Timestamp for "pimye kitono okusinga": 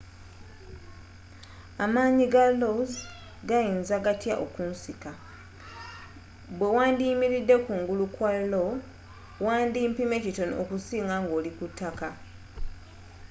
9.97-11.15